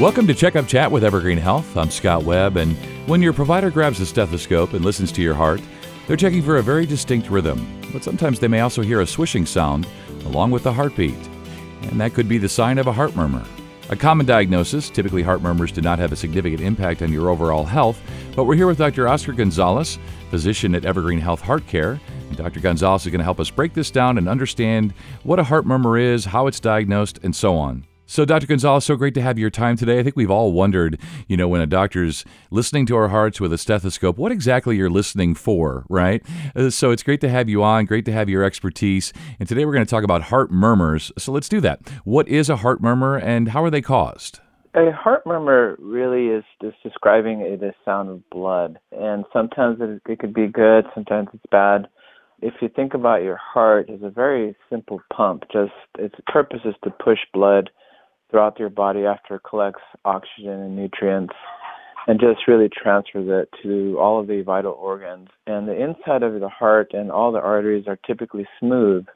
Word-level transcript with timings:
Welcome 0.00 0.26
to 0.26 0.34
Checkup 0.34 0.66
Chat 0.66 0.90
with 0.90 1.04
Evergreen 1.04 1.38
Health. 1.38 1.76
I'm 1.76 1.88
Scott 1.88 2.24
Webb, 2.24 2.56
and 2.56 2.76
when 3.08 3.22
your 3.22 3.32
provider 3.32 3.70
grabs 3.70 4.00
a 4.00 4.06
stethoscope 4.06 4.72
and 4.72 4.84
listens 4.84 5.12
to 5.12 5.22
your 5.22 5.34
heart, 5.34 5.62
they're 6.08 6.16
checking 6.16 6.42
for 6.42 6.56
a 6.56 6.62
very 6.64 6.84
distinct 6.84 7.30
rhythm, 7.30 7.80
but 7.92 8.02
sometimes 8.02 8.40
they 8.40 8.48
may 8.48 8.58
also 8.58 8.82
hear 8.82 9.02
a 9.02 9.06
swishing 9.06 9.46
sound 9.46 9.86
along 10.24 10.50
with 10.50 10.64
the 10.64 10.72
heartbeat, 10.72 11.14
and 11.82 12.00
that 12.00 12.12
could 12.12 12.28
be 12.28 12.38
the 12.38 12.48
sign 12.48 12.78
of 12.78 12.88
a 12.88 12.92
heart 12.92 13.14
murmur. 13.14 13.44
A 13.88 13.94
common 13.94 14.26
diagnosis, 14.26 14.90
typically 14.90 15.22
heart 15.22 15.42
murmurs 15.42 15.70
do 15.70 15.80
not 15.80 16.00
have 16.00 16.10
a 16.10 16.16
significant 16.16 16.60
impact 16.60 17.00
on 17.00 17.12
your 17.12 17.30
overall 17.30 17.64
health, 17.64 18.02
but 18.34 18.44
we're 18.44 18.56
here 18.56 18.66
with 18.66 18.78
Dr. 18.78 19.06
Oscar 19.06 19.32
Gonzalez, 19.32 20.00
physician 20.28 20.74
at 20.74 20.84
Evergreen 20.84 21.20
Health 21.20 21.40
Heart 21.40 21.68
Care. 21.68 22.00
And 22.28 22.36
Dr. 22.36 22.58
Gonzalez 22.58 23.06
is 23.06 23.12
going 23.12 23.20
to 23.20 23.24
help 23.24 23.38
us 23.38 23.50
break 23.50 23.74
this 23.74 23.92
down 23.92 24.18
and 24.18 24.28
understand 24.28 24.92
what 25.22 25.38
a 25.38 25.44
heart 25.44 25.66
murmur 25.66 25.96
is, 25.96 26.24
how 26.24 26.48
it's 26.48 26.58
diagnosed, 26.58 27.20
and 27.22 27.34
so 27.34 27.56
on. 27.56 27.86
So, 28.06 28.26
Dr. 28.26 28.46
Gonzalez, 28.46 28.84
so 28.84 28.96
great 28.96 29.14
to 29.14 29.22
have 29.22 29.38
your 29.38 29.48
time 29.48 29.76
today. 29.76 29.98
I 29.98 30.02
think 30.02 30.14
we've 30.14 30.30
all 30.30 30.52
wondered, 30.52 31.00
you 31.26 31.38
know, 31.38 31.48
when 31.48 31.62
a 31.62 31.66
doctor's 31.66 32.22
listening 32.50 32.84
to 32.86 32.96
our 32.96 33.08
hearts 33.08 33.40
with 33.40 33.50
a 33.50 33.56
stethoscope, 33.56 34.18
what 34.18 34.30
exactly 34.30 34.76
you're 34.76 34.90
listening 34.90 35.34
for, 35.34 35.86
right? 35.88 36.22
Uh, 36.54 36.68
so, 36.68 36.90
it's 36.90 37.02
great 37.02 37.22
to 37.22 37.30
have 37.30 37.48
you 37.48 37.62
on, 37.62 37.86
great 37.86 38.04
to 38.04 38.12
have 38.12 38.28
your 38.28 38.44
expertise. 38.44 39.14
And 39.40 39.48
today 39.48 39.64
we're 39.64 39.72
going 39.72 39.86
to 39.86 39.90
talk 39.90 40.04
about 40.04 40.24
heart 40.24 40.50
murmurs. 40.50 41.12
So, 41.16 41.32
let's 41.32 41.48
do 41.48 41.62
that. 41.62 41.80
What 42.04 42.28
is 42.28 42.50
a 42.50 42.56
heart 42.56 42.82
murmur 42.82 43.16
and 43.16 43.48
how 43.48 43.64
are 43.64 43.70
they 43.70 43.82
caused? 43.82 44.40
A 44.74 44.92
heart 44.92 45.24
murmur 45.24 45.76
really 45.78 46.26
is 46.26 46.44
just 46.60 46.76
describing 46.82 47.40
a, 47.40 47.56
the 47.56 47.72
sound 47.86 48.10
of 48.10 48.28
blood. 48.28 48.78
And 48.92 49.24
sometimes 49.32 49.78
it, 49.80 50.02
it 50.10 50.18
could 50.18 50.34
be 50.34 50.46
good, 50.46 50.84
sometimes 50.94 51.28
it's 51.32 51.44
bad 51.50 51.88
if 52.42 52.54
you 52.60 52.68
think 52.68 52.92
about 52.92 53.22
your 53.22 53.38
heart 53.38 53.88
as 53.88 54.00
a 54.02 54.10
very 54.10 54.54
simple 54.68 55.00
pump, 55.10 55.44
just 55.50 55.72
its 55.98 56.16
purpose 56.26 56.60
is 56.66 56.74
to 56.82 56.90
push 56.90 57.20
blood 57.32 57.70
throughout 58.30 58.58
your 58.58 58.70
body 58.70 59.04
after 59.04 59.36
it 59.36 59.42
collects 59.48 59.82
oxygen 60.04 60.50
and 60.50 60.76
nutrients 60.76 61.34
and 62.06 62.20
just 62.20 62.46
really 62.46 62.68
transfers 62.68 63.26
it 63.28 63.48
to 63.62 63.98
all 63.98 64.20
of 64.20 64.26
the 64.26 64.42
vital 64.42 64.72
organs. 64.72 65.28
And 65.46 65.66
the 65.66 65.82
inside 65.82 66.22
of 66.22 66.38
the 66.40 66.48
heart 66.48 66.90
and 66.92 67.10
all 67.10 67.32
the 67.32 67.40
arteries 67.40 67.86
are 67.86 67.98
typically 68.06 68.46
smooth. 68.60 69.06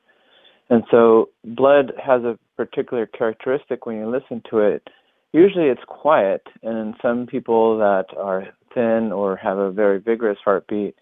And 0.71 0.85
so 0.91 1.31
blood 1.45 1.93
has 2.03 2.23
a 2.23 2.39
particular 2.57 3.07
characteristic 3.07 3.87
when 3.87 3.97
you 3.97 4.11
listen 4.11 4.43
to 4.51 4.59
it. 4.59 4.89
Usually 5.33 5.67
it's 5.67 5.83
quiet, 5.87 6.43
and 6.63 6.79
in 6.79 6.95
some 7.03 7.27
people 7.27 7.77
that 7.79 8.07
are 8.17 8.49
thin 8.75 9.13
or 9.13 9.37
have 9.37 9.59
a 9.59 9.71
very 9.71 10.01
vigorous 10.01 10.39
heartbeat, 10.43 10.95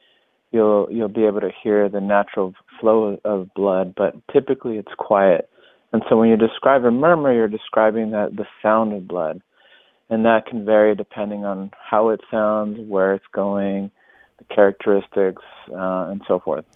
you'll 0.50 0.88
you'll 0.90 1.08
be 1.08 1.26
able 1.26 1.40
to 1.40 1.50
hear 1.62 1.88
the 1.88 2.00
natural 2.00 2.54
flow 2.80 3.18
of 3.24 3.54
blood, 3.54 3.94
but 3.96 4.14
typically 4.32 4.78
it's 4.78 4.92
quiet. 4.98 5.48
And 5.96 6.04
so 6.10 6.18
when 6.18 6.28
you 6.28 6.36
describe 6.36 6.84
a 6.84 6.90
murmur, 6.90 7.32
you're 7.32 7.48
describing 7.48 8.10
that 8.10 8.36
the 8.36 8.44
sound 8.60 8.92
of 8.92 9.08
blood. 9.08 9.40
And 10.10 10.26
that 10.26 10.44
can 10.44 10.62
vary 10.66 10.94
depending 10.94 11.46
on 11.46 11.70
how 11.82 12.10
it 12.10 12.20
sounds, 12.30 12.78
where 12.86 13.14
it's 13.14 13.24
going, 13.32 13.90
the 14.36 14.44
characteristics, 14.54 15.42
uh, 15.72 16.08
and 16.10 16.20
so 16.28 16.38
forth. 16.38 16.66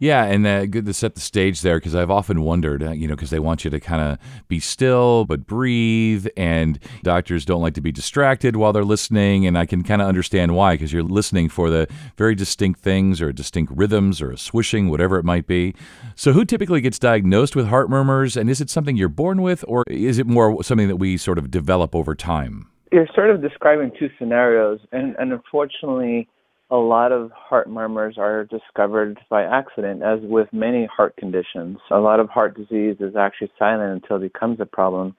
Yeah, 0.00 0.24
and 0.24 0.46
uh, 0.46 0.64
good 0.64 0.86
to 0.86 0.94
set 0.94 1.14
the 1.14 1.20
stage 1.20 1.60
there 1.60 1.76
because 1.76 1.94
I've 1.94 2.10
often 2.10 2.40
wondered, 2.40 2.82
uh, 2.82 2.92
you 2.92 3.06
know, 3.06 3.14
because 3.14 3.28
they 3.28 3.38
want 3.38 3.64
you 3.64 3.70
to 3.70 3.78
kind 3.78 4.00
of 4.00 4.18
be 4.48 4.58
still 4.58 5.26
but 5.26 5.46
breathe, 5.46 6.26
and 6.38 6.78
doctors 7.02 7.44
don't 7.44 7.60
like 7.60 7.74
to 7.74 7.82
be 7.82 7.92
distracted 7.92 8.56
while 8.56 8.72
they're 8.72 8.82
listening, 8.82 9.46
and 9.46 9.58
I 9.58 9.66
can 9.66 9.82
kind 9.82 10.00
of 10.00 10.08
understand 10.08 10.56
why 10.56 10.72
because 10.72 10.90
you're 10.90 11.02
listening 11.02 11.50
for 11.50 11.68
the 11.68 11.86
very 12.16 12.34
distinct 12.34 12.80
things 12.80 13.20
or 13.20 13.30
distinct 13.30 13.74
rhythms 13.76 14.22
or 14.22 14.30
a 14.30 14.38
swishing, 14.38 14.88
whatever 14.88 15.18
it 15.18 15.24
might 15.26 15.46
be. 15.46 15.74
So, 16.16 16.32
who 16.32 16.46
typically 16.46 16.80
gets 16.80 16.98
diagnosed 16.98 17.54
with 17.54 17.66
heart 17.66 17.90
murmurs, 17.90 18.38
and 18.38 18.48
is 18.48 18.62
it 18.62 18.70
something 18.70 18.96
you're 18.96 19.10
born 19.10 19.42
with, 19.42 19.66
or 19.68 19.84
is 19.86 20.18
it 20.18 20.26
more 20.26 20.64
something 20.64 20.88
that 20.88 20.96
we 20.96 21.18
sort 21.18 21.36
of 21.36 21.50
develop 21.50 21.94
over 21.94 22.14
time? 22.14 22.70
You're 22.90 23.06
sort 23.14 23.28
of 23.28 23.42
describing 23.42 23.92
two 23.98 24.08
scenarios, 24.18 24.80
and, 24.92 25.14
and 25.18 25.30
unfortunately 25.30 26.26
a 26.70 26.76
lot 26.76 27.10
of 27.10 27.30
heart 27.32 27.68
murmurs 27.68 28.16
are 28.16 28.44
discovered 28.44 29.18
by 29.28 29.42
accident, 29.42 30.02
as 30.02 30.20
with 30.22 30.48
many 30.52 30.86
heart 30.86 31.16
conditions. 31.16 31.78
A 31.90 31.98
lot 31.98 32.20
of 32.20 32.28
heart 32.28 32.56
disease 32.56 32.96
is 33.00 33.16
actually 33.16 33.50
silent 33.58 34.02
until 34.02 34.16
it 34.16 34.32
becomes 34.32 34.60
a 34.60 34.66
problem. 34.66 35.16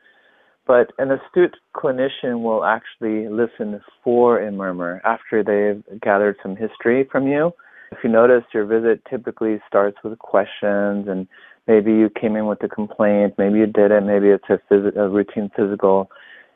But 0.65 0.93
an 0.97 1.11
astute 1.11 1.57
clinician 1.75 2.41
will 2.43 2.63
actually 2.63 3.27
listen 3.27 3.81
for 4.03 4.39
a 4.39 4.51
murmur 4.51 5.01
after 5.03 5.43
they've 5.43 5.99
gathered 5.99 6.37
some 6.41 6.55
history 6.55 7.07
from 7.11 7.27
you. 7.27 7.51
If 7.91 7.97
you 8.03 8.09
notice, 8.09 8.43
your 8.53 8.65
visit 8.65 9.01
typically 9.09 9.59
starts 9.67 9.97
with 10.03 10.17
questions, 10.19 11.07
and 11.09 11.27
maybe 11.67 11.91
you 11.91 12.09
came 12.09 12.37
in 12.37 12.45
with 12.45 12.63
a 12.63 12.69
complaint, 12.69 13.33
maybe 13.37 13.59
you 13.59 13.65
didn't, 13.65 14.07
maybe 14.07 14.29
it's 14.29 14.45
a, 14.49 14.59
phys- 14.71 14.95
a 14.95 15.09
routine 15.09 15.51
physical. 15.55 16.09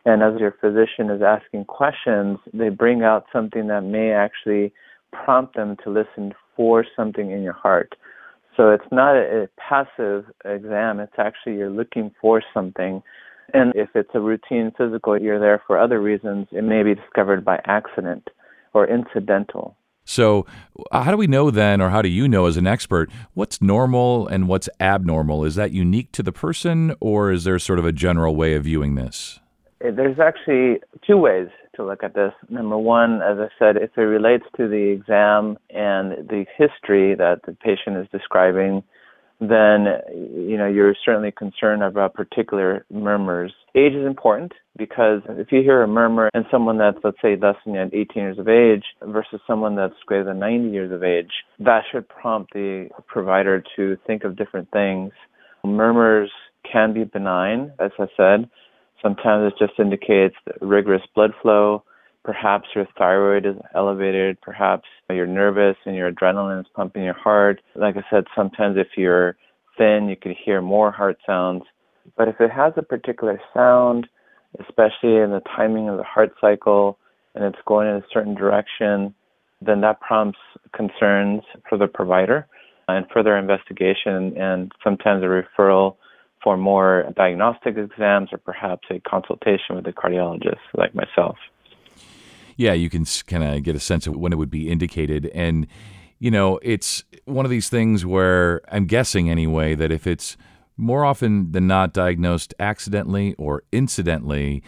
And 0.06 0.22
as 0.22 0.40
your 0.40 0.56
physician 0.62 1.10
is 1.10 1.22
asking 1.22 1.66
questions, 1.66 2.38
they 2.54 2.70
bring 2.70 3.02
out 3.02 3.26
something 3.34 3.68
that 3.68 3.82
may 3.82 4.12
actually 4.12 4.72
prompt 5.12 5.56
them 5.56 5.78
to 5.84 5.90
listen 5.90 6.34
for 6.56 6.86
something 6.96 7.32
in 7.32 7.42
your 7.42 7.54
heart. 7.54 7.96
So 8.56 8.70
it's 8.70 8.86
not 8.92 9.16
a, 9.16 9.50
passive 9.58 10.26
exam, 10.46 11.00
it's 11.00 11.16
actually 11.18 11.56
you're 11.56 11.70
looking 11.70 12.12
for 12.22 12.42
something. 12.54 13.02
And 13.54 13.74
if 13.76 13.90
it's 13.96 14.12
a 14.14 14.20
routine 14.20 14.72
physical, 14.78 15.20
you're 15.20 15.40
there 15.40 15.62
for 15.68 15.78
other 15.78 16.02
reasons, 16.02 16.48
it 16.52 16.64
may 16.64 16.84
be 16.84 16.96
discovered 16.96 17.44
by 17.44 17.60
accident 17.66 18.30
or 18.74 18.88
incidental. 18.88 19.76
So, 20.08 20.46
how 20.92 21.10
do 21.10 21.18
we 21.18 21.26
know 21.26 21.50
then, 21.50 21.82
or 21.82 21.90
how 21.90 22.04
do 22.04 22.10
you 22.10 22.28
know 22.28 22.46
as 22.46 22.58
an 22.58 22.68
expert, 22.68 23.10
what's 23.34 23.60
normal 23.60 24.28
and 24.28 24.48
what's 24.48 24.70
abnormal? 24.80 25.44
Is 25.44 25.56
that 25.56 25.72
unique 25.72 26.12
to 26.12 26.22
the 26.22 26.32
person, 26.32 26.94
or 27.00 27.32
is 27.32 27.44
there 27.44 27.58
sort 27.58 27.80
of 27.80 27.86
a 27.86 27.92
general 27.92 28.36
way 28.36 28.54
of 28.54 28.66
viewing 28.66 28.94
this? 28.94 29.40
Eh, 29.82 29.92
there's 29.96 30.20
actually 30.20 30.80
two 31.06 31.18
ways 31.18 31.48
to 31.76 31.86
look 31.86 32.04
at 32.04 32.14
this. 32.14 32.34
Number 32.50 32.78
one, 32.78 33.22
as 33.22 33.38
I 33.40 33.48
said, 33.60 33.78
if 33.78 33.92
it 33.98 34.02
relates 34.02 34.46
to 34.58 34.68
the 34.68 34.92
exam 34.92 35.58
and 35.70 36.28
the 36.30 36.46
history 36.58 37.16
that 37.16 37.42
the 37.46 37.54
patient 37.54 37.98
is 37.98 38.08
describing, 38.12 38.84
then 39.42 39.88
you 40.14 40.58
know 40.58 40.66
you're 40.68 40.96
certainly 41.04 41.32
concerned 41.32 41.84
about 41.84 42.14
particular 42.14 42.86
murmurs. 42.90 43.54
Age 43.76 43.92
is 43.92 44.06
important 44.06 44.54
because 44.78 45.22
if 45.28 45.52
you 45.52 45.62
hear 45.62 45.84
a 45.84 45.88
murmur 45.88 46.30
in 46.34 46.46
someone 46.50 46.78
that's 46.78 46.98
let's 47.04 47.18
say 47.22 47.36
less 47.36 47.58
than 47.66 47.76
18 47.76 48.08
years 48.16 48.40
of 48.40 48.48
age 48.48 48.84
versus 49.02 49.42
someone 49.46 49.76
that's 49.76 49.94
greater 50.06 50.24
than 50.24 50.40
90 50.40 50.70
years 50.70 50.92
of 50.92 51.04
age, 51.04 51.32
that 51.60 51.84
should 51.92 52.08
prompt 52.08 52.54
the 52.54 52.88
provider 53.08 53.62
to 53.76 53.98
think 54.08 54.24
of 54.24 54.38
different 54.38 54.72
things. 54.72 55.12
Murmurs 55.66 56.32
can 56.72 56.94
be 56.94 57.04
benign, 57.04 57.74
as 57.80 57.92
I 58.00 58.08
said, 58.16 58.50
Sometimes 59.06 59.54
it 59.54 59.64
just 59.64 59.80
indicates 59.80 60.34
rigorous 60.62 61.04
blood 61.14 61.30
flow. 61.40 61.84
Perhaps 62.24 62.70
your 62.74 62.88
thyroid 62.98 63.46
is 63.46 63.56
elevated. 63.76 64.42
Perhaps 64.42 64.86
you're 65.12 65.28
nervous 65.28 65.76
and 65.86 65.96
your 65.96 66.12
adrenaline 66.12 66.60
is 66.60 66.66
pumping 66.76 67.04
your 67.04 67.14
heart. 67.14 67.62
Like 67.76 67.98
I 67.98 68.04
said, 68.10 68.24
sometimes 68.36 68.78
if 68.80 68.88
you're 68.98 69.38
thin, 69.78 70.10
you 70.10 70.16
could 70.16 70.36
hear 70.44 70.60
more 70.60 70.92
heart 70.92 71.20
sounds. 71.24 71.62
But 72.18 72.30
if 72.30 72.38
it 72.40 72.50
has 72.50 72.74
a 72.78 72.82
particular 72.82 73.40
sound, 73.54 74.08
especially 74.60 75.18
in 75.18 75.30
the 75.30 75.44
timing 75.56 75.88
of 75.88 75.98
the 75.98 76.04
heart 76.04 76.34
cycle, 76.42 76.98
and 77.36 77.44
it's 77.44 77.62
going 77.68 77.88
in 77.88 77.98
a 77.98 78.06
certain 78.12 78.34
direction, 78.34 79.14
then 79.62 79.82
that 79.82 80.02
prompts 80.02 80.40
concerns 80.76 81.44
for 81.70 81.78
the 81.78 81.88
provider 81.88 82.48
and 82.88 83.06
further 83.14 83.38
investigation 83.38 84.36
and 84.36 84.72
sometimes 84.84 85.22
a 85.22 85.28
referral 85.28 85.98
for 86.46 86.56
more 86.56 87.12
diagnostic 87.18 87.76
exams 87.76 88.30
or 88.32 88.38
perhaps 88.38 88.88
a 88.92 89.00
consultation 89.00 89.76
with 89.76 89.88
a 89.88 89.92
cardiologist 89.92 90.60
like 90.78 90.94
myself. 90.94 91.38
Yeah, 92.56 92.74
you 92.74 92.88
can 92.88 93.04
kind 93.26 93.44
of 93.44 93.64
get 93.64 93.76
a 93.76 93.80
sense 93.80 94.06
of 94.06 94.16
when 94.16 94.32
it 94.32 94.36
would 94.36 94.52
be 94.52 94.70
indicated. 94.70 95.26
And, 95.34 95.66
you 96.20 96.30
know, 96.30 96.60
it's 96.62 97.04
one 97.26 97.46
of 97.46 97.50
these 97.50 97.68
things 97.68 98.06
where 98.06 98.62
I'm 98.72 98.86
guessing 98.86 99.28
anyway 99.28 99.74
that 99.74 99.92
if 99.92 100.06
it's 100.06 100.38
more 100.78 101.04
often 101.04 101.52
than 101.52 101.66
not 101.66 101.94
diagnosed 101.94 102.54
accidentally 102.60 103.34
or 103.40 103.64
incidentally, 103.72 104.62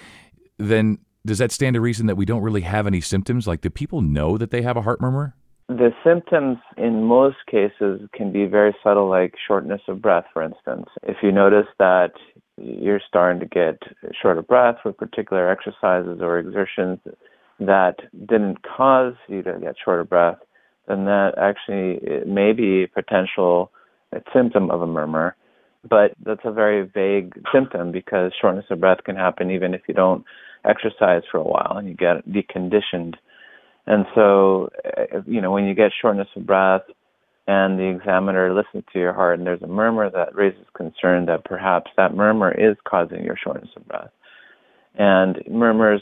then 0.57 0.97
does 1.27 1.38
that 1.38 1.51
stand 1.51 1.75
to 1.75 1.81
reason 1.81 2.07
that 2.07 2.15
we 2.15 2.25
don't 2.25 2.41
really 2.41 2.62
have 2.62 2.88
any 2.88 3.01
symptoms? 3.01 3.45
Like, 3.45 3.62
do 3.62 3.69
people 3.69 4.01
know 4.01 4.35
that 4.39 4.50
they 4.50 4.63
have 4.63 4.77
a 4.77 4.81
heart 4.81 5.00
murmur? 5.00 5.35
The 5.69 5.91
symptoms 6.01 6.59
in 6.77 7.03
most 7.03 7.37
cases 7.51 8.01
can 8.13 8.31
be 8.31 8.45
very 8.45 8.73
subtle, 8.81 9.09
like 9.09 9.33
shortness 9.47 9.81
of 9.89 10.01
breath, 10.01 10.23
for 10.31 10.41
instance. 10.41 10.85
If 11.03 11.17
you 11.21 11.31
notice 11.31 11.67
that 11.77 12.11
you're 12.57 13.01
starting 13.05 13.41
to 13.41 13.45
get 13.45 13.79
short 14.21 14.37
of 14.37 14.47
breath 14.47 14.77
with 14.85 14.97
particular 14.97 15.49
exercises 15.49 16.19
or 16.21 16.39
exertions 16.39 16.99
that 17.59 17.95
didn't 18.27 18.59
cause 18.63 19.15
you 19.27 19.43
to 19.43 19.59
get 19.59 19.75
short 19.83 19.99
of 19.99 20.09
breath, 20.09 20.37
then 20.87 21.03
that 21.03 21.33
actually 21.37 21.99
may 22.25 22.53
be 22.53 22.83
a 22.83 22.87
potential 22.87 23.69
symptom 24.33 24.71
of 24.71 24.81
a 24.81 24.87
murmur. 24.87 25.35
But 25.87 26.13
that's 26.25 26.45
a 26.45 26.51
very 26.51 26.83
vague 26.83 27.33
symptom 27.53 27.91
because 27.91 28.31
shortness 28.39 28.65
of 28.69 28.79
breath 28.79 29.03
can 29.03 29.17
happen 29.17 29.51
even 29.51 29.73
if 29.73 29.81
you 29.87 29.93
don't 29.93 30.23
exercise 30.65 31.23
for 31.29 31.39
a 31.39 31.43
while 31.43 31.75
and 31.77 31.89
you 31.89 31.93
get 31.93 32.27
deconditioned 32.29 33.15
and 33.87 34.05
so, 34.13 34.69
uh, 34.85 35.21
you 35.25 35.41
know, 35.41 35.51
when 35.51 35.65
you 35.65 35.73
get 35.73 35.91
shortness 35.99 36.27
of 36.35 36.45
breath 36.45 36.83
and 37.47 37.79
the 37.79 37.85
examiner 37.85 38.53
listens 38.53 38.83
to 38.91 38.99
your 38.99 39.13
heart 39.13 39.39
and 39.39 39.47
there's 39.47 39.61
a 39.61 39.67
murmur 39.67 40.09
that 40.09 40.35
raises 40.35 40.65
concern 40.75 41.25
that 41.27 41.45
perhaps 41.45 41.89
that 41.95 42.13
murmur 42.13 42.51
is 42.51 42.75
causing 42.85 43.23
your 43.23 43.37
shortness 43.41 43.69
of 43.77 43.87
breath. 43.87 44.09
And 44.95 45.41
murmurs 45.49 46.01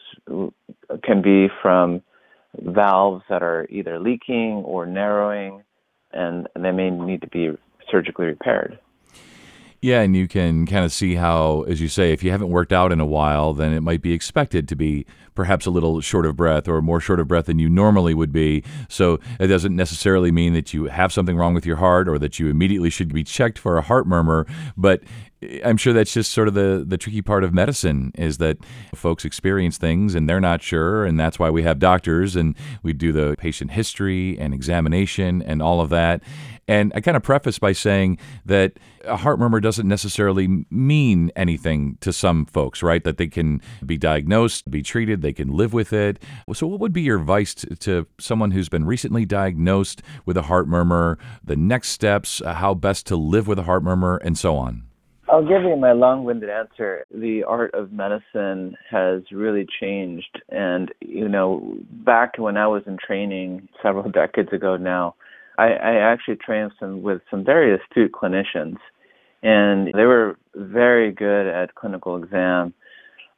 can 1.04 1.22
be 1.22 1.48
from 1.62 2.02
valves 2.60 3.24
that 3.30 3.44
are 3.44 3.68
either 3.70 4.00
leaking 4.00 4.64
or 4.66 4.86
narrowing, 4.86 5.62
and 6.12 6.48
they 6.56 6.72
may 6.72 6.90
need 6.90 7.22
to 7.22 7.28
be 7.28 7.50
surgically 7.92 8.26
repaired. 8.26 8.80
Yeah, 9.82 10.02
and 10.02 10.16
you 10.16 10.28
can 10.28 10.66
kind 10.66 10.86
of 10.86 10.92
see 10.92 11.16
how, 11.16 11.64
as 11.64 11.80
you 11.82 11.90
say, 11.90 12.12
if 12.12 12.24
you 12.24 12.32
haven't 12.32 12.50
worked 12.50 12.74
out 12.74 12.92
in 12.92 13.00
a 13.00 13.06
while, 13.06 13.54
then 13.54 13.74
it 13.74 13.82
might 13.82 14.02
be 14.02 14.14
expected 14.14 14.68
to 14.70 14.76
be 14.76 15.06
perhaps 15.36 15.66
a 15.66 15.72
little 15.72 16.02
short 16.02 16.26
of 16.26 16.36
breath 16.36 16.68
or 16.68 16.82
more 16.82 17.00
short 17.00 17.20
of 17.20 17.28
breath 17.28 17.46
than 17.46 17.60
you 17.60 17.70
normally 17.70 18.14
would 18.14 18.32
be. 18.32 18.64
So 18.90 19.20
it 19.40 19.48
doesn't 19.48 19.76
necessarily 19.76 20.32
mean 20.32 20.54
that 20.54 20.74
you 20.74 20.86
have 20.86 21.14
something 21.14 21.38
wrong 21.38 21.54
with 21.54 21.66
your 21.66 21.78
heart 21.78 22.08
or 22.08 22.18
that 22.20 22.40
you 22.40 22.50
immediately 22.50 22.90
should 22.90 23.14
be 23.14 23.24
checked 23.24 23.60
for 23.60 23.78
a 23.78 23.82
heart 23.82 24.08
murmur, 24.08 24.48
but 24.76 25.02
I'm 25.64 25.78
sure 25.78 25.94
that's 25.94 26.14
just 26.14 26.32
sort 26.32 26.48
of 26.48 26.54
the, 26.54 26.84
the 26.88 26.98
tricky 26.98 27.22
part 27.22 27.44
of 27.44 27.54
medicine 27.54 28.12
is 28.16 28.38
that 28.38 28.58
folks 28.94 29.26
experience 29.26 29.78
things 29.78 30.16
and 30.16 30.30
they're 30.30 30.40
not 30.40 30.62
sure. 30.62 31.06
And 31.06 31.20
that's 31.20 31.38
why 31.38 31.50
we 31.50 31.64
have 31.64 31.78
doctors 31.78 32.36
and 32.36 32.56
we 32.84 32.94
do 32.94 33.12
the 33.12 33.36
patient 33.38 33.72
history 33.72 34.38
and 34.40 34.54
examination 34.54 35.42
and 35.42 35.62
all 35.62 35.82
of 35.82 35.90
that. 35.90 36.24
And 36.68 36.92
I 36.96 37.02
kind 37.02 37.16
of 37.16 37.22
preface 37.22 37.60
by 37.60 37.74
saying 37.74 38.18
that 38.46 38.80
a 39.04 39.18
heart 39.18 39.38
murmur 39.38 39.60
doesn't 39.60 39.88
necessarily 39.88 40.66
mean 40.72 41.32
anything 41.36 41.98
to 42.02 42.12
some 42.12 42.46
folks, 42.46 42.82
right? 42.82 43.04
That 43.04 43.18
they 43.18 43.28
can 43.28 43.62
be 43.86 43.98
diagnosed, 43.98 44.72
be 44.72 44.82
treated, 44.82 45.22
they 45.26 45.34
can 45.34 45.50
live 45.50 45.74
with 45.74 45.92
it. 45.92 46.22
So, 46.54 46.68
what 46.68 46.80
would 46.80 46.94
be 46.94 47.02
your 47.02 47.20
advice 47.20 47.56
to, 47.56 47.76
to 47.78 48.08
someone 48.20 48.52
who's 48.52 48.70
been 48.70 48.86
recently 48.86 49.26
diagnosed 49.26 50.04
with 50.24 50.38
a 50.38 50.44
heart 50.44 50.68
murmur, 50.68 51.18
the 51.44 51.56
next 51.56 51.90
steps, 51.90 52.42
uh, 52.42 52.54
how 52.54 52.76
best 52.76 53.08
to 53.08 53.16
live 53.16 53.48
with 53.48 53.58
a 53.58 53.64
heart 53.64 53.84
murmur, 53.84 54.18
and 54.18 54.38
so 54.38 54.56
on? 54.56 54.84
I'll 55.28 55.42
give 55.42 55.64
you 55.64 55.76
my 55.76 55.94
long 55.94 56.24
winded 56.24 56.52
answer. 56.52 57.06
The 57.12 57.44
art 57.44 57.74
of 57.74 57.92
medicine 57.92 58.78
has 58.92 59.24
really 59.32 59.66
changed. 59.82 60.42
And, 60.50 60.94
you 61.02 61.28
know, 61.28 61.78
back 61.90 62.38
when 62.38 62.58
I 62.58 62.68
was 62.68 62.84
in 62.86 62.98
training 62.98 63.68
several 63.82 64.10
decades 64.12 64.54
ago 64.54 64.78
now, 64.78 65.16
I, 65.58 65.70
I 65.70 65.96
actually 65.96 66.36
trained 66.36 66.74
some, 66.80 67.02
with 67.02 67.22
some 67.32 67.44
very 67.44 67.76
astute 67.76 68.12
clinicians, 68.12 68.78
and 69.42 69.88
they 69.94 70.04
were 70.04 70.38
very 70.54 71.12
good 71.12 71.48
at 71.48 71.74
clinical 71.76 72.22
exam. 72.22 72.74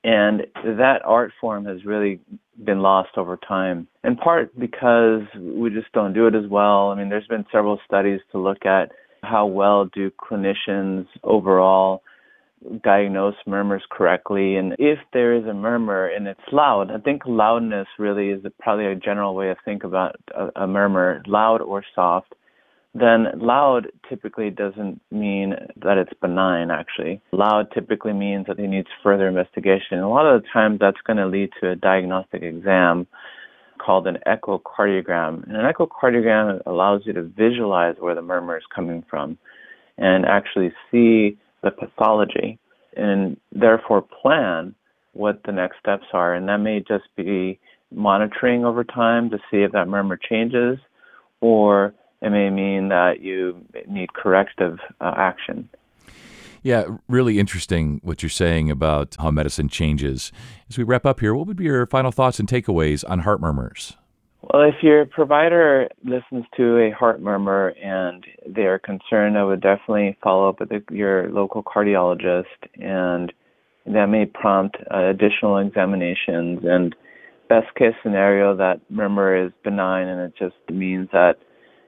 And 0.03 0.47
that 0.63 1.01
art 1.03 1.33
form 1.41 1.65
has 1.65 1.83
really 1.83 2.19
been 2.63 2.79
lost 2.79 3.17
over 3.17 3.37
time, 3.37 3.87
in 4.03 4.15
part 4.15 4.57
because 4.57 5.23
we 5.35 5.69
just 5.69 5.91
don't 5.91 6.13
do 6.13 6.27
it 6.27 6.35
as 6.35 6.49
well. 6.49 6.89
I 6.91 6.95
mean, 6.95 7.09
there's 7.09 7.27
been 7.27 7.45
several 7.51 7.79
studies 7.85 8.21
to 8.31 8.39
look 8.39 8.65
at 8.65 8.91
how 9.23 9.45
well 9.47 9.85
do 9.85 10.11
clinicians 10.11 11.07
overall 11.23 12.03
diagnose 12.83 13.35
murmurs 13.45 13.83
correctly 13.91 14.55
and 14.55 14.73
if 14.79 14.97
there 15.13 15.35
is 15.35 15.45
a 15.45 15.53
murmur 15.53 16.07
and 16.07 16.27
it's 16.27 16.39
loud 16.51 16.89
i 16.89 16.97
think 16.97 17.21
loudness 17.27 17.87
really 17.99 18.29
is 18.29 18.43
probably 18.59 18.87
a 18.87 18.95
general 18.95 19.35
way 19.35 19.51
of 19.51 19.57
think 19.63 19.83
about 19.83 20.15
a, 20.35 20.63
a 20.63 20.67
murmur 20.67 21.21
loud 21.27 21.61
or 21.61 21.83
soft 21.93 22.33
then 22.99 23.27
loud 23.39 23.87
typically 24.09 24.49
doesn't 24.49 25.01
mean 25.11 25.55
that 25.77 25.97
it's 25.97 26.13
benign 26.21 26.71
actually 26.71 27.21
loud 27.31 27.67
typically 27.73 28.13
means 28.13 28.45
that 28.47 28.59
it 28.59 28.67
needs 28.67 28.87
further 29.03 29.27
investigation 29.27 29.99
a 29.99 30.09
lot 30.09 30.25
of 30.25 30.41
the 30.41 30.47
times 30.53 30.79
that's 30.79 31.01
going 31.05 31.17
to 31.17 31.27
lead 31.27 31.49
to 31.61 31.71
a 31.71 31.75
diagnostic 31.75 32.41
exam 32.43 33.07
called 33.77 34.07
an 34.07 34.17
echocardiogram. 34.27 35.43
And 35.47 35.55
an 35.55 35.71
echocardiogram 35.71 36.61
allows 36.65 37.01
you 37.05 37.13
to 37.13 37.23
visualize 37.23 37.95
where 37.99 38.15
the 38.15 38.21
murmur 38.21 38.57
is 38.57 38.63
coming 38.73 39.03
from 39.09 39.37
and 39.97 40.25
actually 40.25 40.73
see 40.91 41.37
the 41.63 41.71
pathology 41.71 42.59
and 42.95 43.37
therefore 43.51 44.01
plan 44.01 44.75
what 45.13 45.41
the 45.45 45.51
next 45.51 45.79
steps 45.79 46.05
are. 46.13 46.33
And 46.33 46.47
that 46.49 46.57
may 46.57 46.79
just 46.79 47.05
be 47.15 47.59
monitoring 47.91 48.65
over 48.65 48.83
time 48.83 49.29
to 49.29 49.37
see 49.49 49.57
if 49.57 49.71
that 49.71 49.87
murmur 49.87 50.17
changes, 50.17 50.77
or 51.39 51.93
it 52.21 52.29
may 52.29 52.49
mean 52.49 52.89
that 52.89 53.21
you 53.21 53.63
need 53.87 54.13
corrective 54.13 54.79
uh, 55.01 55.13
action. 55.17 55.69
Yeah, 56.63 56.85
really 57.07 57.39
interesting 57.39 58.01
what 58.03 58.21
you're 58.21 58.29
saying 58.29 58.71
about 58.71 59.15
how 59.19 59.31
medicine 59.31 59.69
changes. 59.69 60.31
As 60.69 60.77
we 60.77 60.83
wrap 60.83 61.05
up 61.05 61.19
here, 61.19 61.33
what 61.33 61.47
would 61.47 61.57
be 61.57 61.65
your 61.65 61.85
final 61.85 62.11
thoughts 62.11 62.39
and 62.39 62.49
takeaways 62.49 63.03
on 63.07 63.19
heart 63.19 63.39
murmurs? 63.39 63.95
Well, 64.41 64.63
if 64.63 64.75
your 64.81 65.05
provider 65.05 65.89
listens 66.03 66.45
to 66.57 66.77
a 66.77 66.91
heart 66.91 67.21
murmur 67.21 67.73
and 67.83 68.25
they 68.45 68.63
are 68.63 68.79
concerned, 68.79 69.37
I 69.37 69.43
would 69.43 69.61
definitely 69.61 70.17
follow 70.23 70.49
up 70.49 70.59
with 70.59 70.69
the, 70.69 70.83
your 70.91 71.29
local 71.29 71.63
cardiologist, 71.63 72.45
and 72.75 73.31
that 73.85 74.07
may 74.07 74.25
prompt 74.25 74.77
uh, 74.93 75.09
additional 75.09 75.57
examinations. 75.57 76.59
And 76.63 76.95
best 77.49 77.73
case 77.75 77.95
scenario, 78.03 78.55
that 78.57 78.81
murmur 78.89 79.45
is 79.45 79.51
benign, 79.63 80.07
and 80.07 80.21
it 80.21 80.33
just 80.37 80.55
means 80.69 81.09
that 81.11 81.35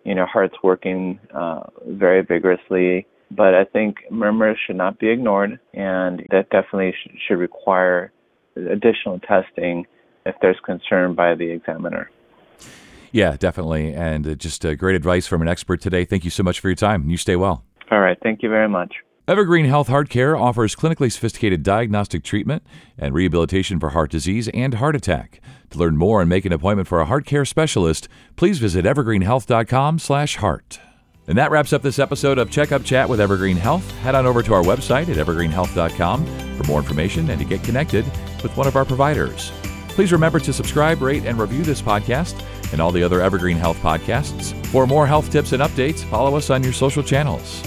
you 0.04 0.16
know 0.16 0.25
heart's 0.25 0.56
working 0.63 1.19
uh, 1.34 1.63
very 1.86 2.22
vigorously 2.22 3.06
but 3.31 3.54
I 3.54 3.63
think 3.63 3.98
murmurs 4.10 4.57
should 4.66 4.75
not 4.75 5.00
be 5.00 5.10
ignored, 5.10 5.60
and 5.74 6.25
that 6.31 6.50
definitely 6.50 6.94
sh- 6.94 7.12
should 7.28 7.38
require 7.38 8.12
additional 8.56 9.19
testing 9.19 9.86
if 10.25 10.36
there's 10.42 10.60
concern 10.66 11.13
by 11.13 11.36
the 11.36 11.50
examiner. 11.50 12.10
Yeah, 13.12 13.38
definitely. 13.38 13.94
And 13.94 14.28
uh, 14.28 14.36
just 14.36 14.66
uh, 14.66 14.75
great 14.75 14.96
advice 14.96 15.28
from 15.28 15.42
an 15.42 15.48
expert 15.48 15.81
today. 15.81 16.06
Thank 16.06 16.24
you 16.24 16.30
so 16.30 16.44
much 16.44 16.60
for 16.60 16.69
your 16.69 16.75
time. 16.75 17.10
You 17.10 17.18
stay 17.18 17.36
well. 17.36 17.63
All 17.92 18.00
right. 18.00 18.18
Thank 18.22 18.44
you 18.44 18.50
very 18.50 18.69
much. 18.69 18.94
Evergreen 19.30 19.66
Health 19.66 19.90
Heart 19.90 20.10
Care 20.10 20.36
offers 20.36 20.76
clinically 20.76 21.12
sophisticated 21.12 21.62
diagnostic 21.62 22.24
treatment 22.24 22.64
and 22.98 23.14
rehabilitation 23.14 23.80
for 23.80 23.90
heart 23.90 24.10
disease 24.10 24.48
and 24.56 24.74
heart 24.74 24.96
attack. 24.96 25.40
To 25.70 25.78
learn 25.78 25.98
more 25.98 26.20
and 26.20 26.28
make 26.28 26.46
an 26.46 26.52
appointment 26.52 26.88
for 26.88 27.00
a 27.00 27.06
heart 27.06 27.28
care 27.28 27.46
specialist, 27.46 28.08
please 28.36 28.58
visit 28.58 28.86
evergreenhealth.com/heart. 28.86 30.80
And 31.28 31.38
that 31.38 31.52
wraps 31.52 31.74
up 31.74 31.84
this 31.84 32.00
episode 32.00 32.40
of 32.40 32.50
Checkup 32.50 32.84
Chat 32.84 33.08
with 33.08 33.22
Evergreen 33.22 33.58
Health. 33.58 33.88
Head 34.00 34.16
on 34.16 34.26
over 34.26 34.42
to 34.42 34.52
our 34.56 34.64
website 34.64 35.10
at 35.10 35.18
evergreenhealth.com 35.24 36.26
for 36.56 36.64
more 36.64 36.80
information 36.80 37.30
and 37.30 37.38
to 37.38 37.46
get 37.46 37.64
connected 37.64 38.06
with 38.42 38.58
one 38.58 38.66
of 38.66 38.76
our 38.76 38.84
providers. 38.84 39.52
Please 39.90 40.12
remember 40.12 40.40
to 40.40 40.52
subscribe, 40.52 41.04
rate, 41.04 41.26
and 41.26 41.38
review 41.38 41.62
this 41.62 41.84
podcast 41.84 42.44
and 42.72 42.81
all 42.81 42.92
the 42.92 43.04
other 43.04 43.22
Evergreen 43.22 43.58
Health 43.58 43.78
podcasts. 43.84 44.56
For 44.70 44.88
more 44.88 45.06
health 45.06 45.31
tips 45.31 45.52
and 45.52 45.62
updates, 45.62 46.04
follow 46.06 46.36
us 46.36 46.50
on 46.50 46.64
your 46.64 46.74
social 46.74 47.04
channels. 47.04 47.62